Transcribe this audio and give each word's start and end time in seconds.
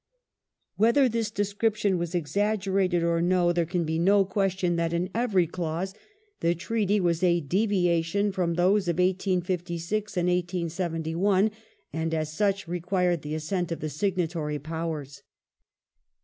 ^ 0.01 0.03
Whether 0.77 1.07
this 1.07 1.29
description 1.29 1.99
were 1.99 2.07
exaggerated 2.11 3.03
or 3.03 3.21
no, 3.21 3.53
there 3.53 3.67
can 3.67 3.83
be 3.83 3.99
no 3.99 4.25
question 4.25 4.75
that, 4.75 4.93
in 4.93 5.11
every 5.13 5.45
clause, 5.45 5.93
the 6.39 6.55
Treaty 6.55 6.99
was 6.99 7.21
a" 7.21 7.39
devia 7.55 8.03
tion" 8.03 8.31
from 8.31 8.55
those 8.55 8.87
of 8.87 8.95
1856 8.97 10.17
and 10.17 10.27
1871, 10.27 11.51
and 11.93 12.15
as 12.15 12.33
such 12.33 12.67
required 12.67 13.21
the 13.21 13.35
assent 13.35 13.71
of 13.71 13.79
the 13.79 13.89
signatory 13.89 14.57
Powers. 14.57 15.21